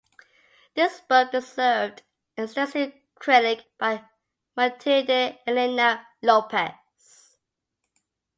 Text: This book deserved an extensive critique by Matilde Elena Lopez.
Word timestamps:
This 0.73 0.99
book 1.01 1.31
deserved 1.31 2.01
an 2.35 2.45
extensive 2.45 2.91
critique 3.13 3.67
by 3.77 4.03
Matilde 4.57 5.37
Elena 5.45 6.07
Lopez. 6.23 7.37